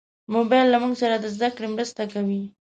موبایل 0.35 0.67
له 0.71 0.77
موږ 0.83 0.93
سره 1.01 1.15
د 1.19 1.25
زدهکړې 1.35 1.67
مرسته 1.75 2.03
کوي. 2.13 2.41